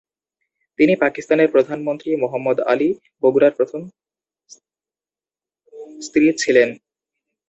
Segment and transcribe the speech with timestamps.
[0.79, 2.89] তিনি পাকিস্তানের প্রধানমন্ত্রী মোহাম্মদ আলী
[3.23, 3.81] বগুড়ার প্রথম
[5.99, 6.69] স্ত্রী ছিলেন।